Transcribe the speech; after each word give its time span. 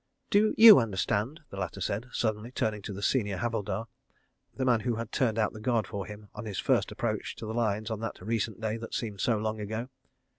"Do 0.31 0.55
you 0.57 0.79
understand?" 0.79 1.41
the 1.51 1.57
latter 1.59 1.79
said, 1.79 2.07
suddenly, 2.11 2.49
turning 2.49 2.81
to 2.81 2.91
the 2.91 3.03
senior 3.03 3.37
Havildar, 3.37 3.85
the 4.55 4.65
man 4.65 4.79
who 4.79 4.95
had 4.95 5.11
turned 5.11 5.37
out 5.37 5.53
the 5.53 5.59
Guard 5.59 5.85
for 5.85 6.07
him 6.07 6.27
on 6.33 6.45
his 6.45 6.57
first 6.57 6.91
approach 6.91 7.35
to 7.35 7.45
the 7.45 7.53
Lines 7.53 7.91
on 7.91 7.99
that 7.99 8.19
recent 8.19 8.59
day 8.59 8.77
that 8.77 8.95
seemed 8.95 9.21
so 9.21 9.37
long 9.37 9.59
ago. 9.59 9.89